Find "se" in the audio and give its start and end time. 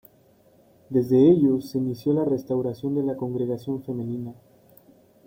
1.69-1.77